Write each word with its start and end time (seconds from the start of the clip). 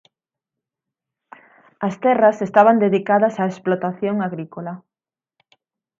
As 1.87 1.95
terras 2.03 2.45
estaban 2.47 2.77
dedicadas 2.85 3.33
á 3.41 3.43
explotación 3.51 4.15
agrícola. 4.27 4.73